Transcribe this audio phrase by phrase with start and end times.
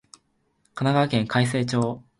[0.73, 2.01] 神奈川県開成町